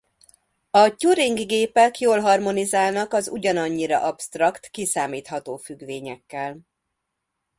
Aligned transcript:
A 0.71 0.89
Turing-gépek 0.95 1.99
jól 1.99 2.19
harmonizálnak 2.19 3.13
az 3.13 3.27
ugyanannyira 3.27 4.01
absztrakt 4.03 4.67
kiszámítható 4.69 5.57
függvényekkel. 5.57 6.57